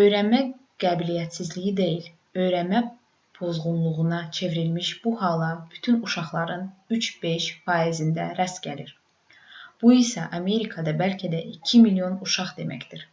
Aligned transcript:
öyrənmə 0.00 0.38
qabiliyyətsizliyi 0.84 1.72
deyil 1.80 2.04
öyrənmə 2.44 2.82
pozğunluğuna 3.38 4.20
çevrilmiş 4.38 4.92
bu 5.08 5.14
hala 5.24 5.48
bütün 5.74 5.98
uşaqların 6.10 6.62
3-5 7.00 7.50
faizində 7.66 8.28
rast 8.42 8.62
gəlinir 8.70 8.94
bu 9.82 9.94
isə 9.98 10.30
amerikada 10.42 10.98
bəlkə 11.04 11.32
də 11.36 11.42
2 11.58 11.82
milyon 11.90 12.18
uşaq 12.30 12.56
deməkdir 12.64 13.06